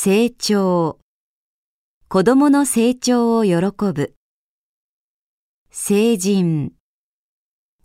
[0.00, 1.00] 成長。
[2.06, 3.56] 子供の成長を喜
[3.92, 4.14] ぶ。
[5.72, 6.72] 成人。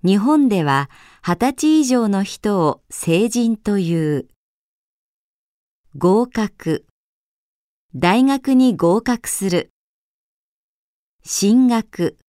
[0.03, 0.91] 日本では
[1.23, 4.27] 二十歳以上の人を成人という。
[5.97, 6.85] 合格。
[7.95, 9.71] 大学に合格する。
[11.23, 12.19] 進学。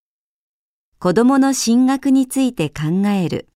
[0.99, 3.49] 子供の進学について考える。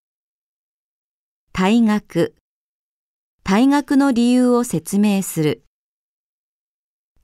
[1.54, 2.34] 退学。
[3.44, 5.64] 退学の理由を説明する。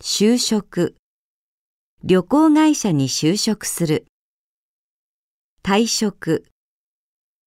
[0.01, 0.97] 就職。
[2.03, 4.07] 旅行会社に就職する。
[5.63, 6.45] 退職。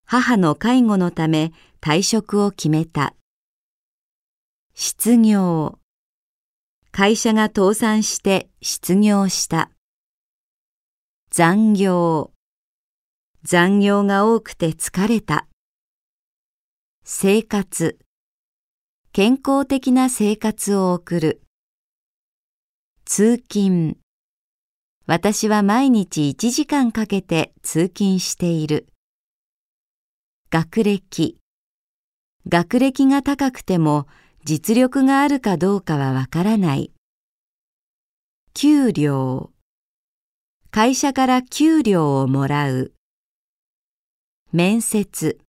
[0.05, 3.15] 母の介護のため退職を決めた。
[4.73, 5.77] 失業。
[6.91, 9.69] 会社が倒産して失業した。
[11.29, 12.31] 残業。
[13.43, 15.47] 残業が多くて疲れた。
[17.03, 17.99] 生活。
[19.11, 21.46] 健康的な生活を送る。
[23.09, 23.95] 通勤
[25.05, 28.89] 私は毎日1時間かけて通勤している。
[30.51, 31.37] 学歴
[32.49, 34.07] 学歴が高くても
[34.43, 36.91] 実力があるかどうかはわからない。
[38.53, 39.51] 給料
[40.69, 42.91] 会社から給料をもらう。
[44.51, 45.39] 面接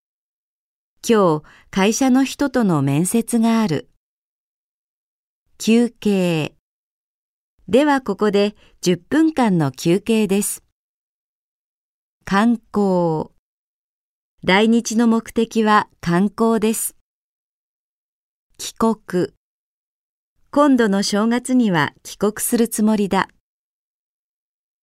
[1.05, 3.89] 今日会社の人との面接がある。
[5.57, 6.55] 休憩
[7.71, 10.63] ではここで10分間の休憩です。
[12.25, 13.29] 観光
[14.43, 16.95] 来日の目的は観光です。
[18.57, 19.33] 帰国
[20.49, 23.29] 今度の正月には帰国するつもりだ。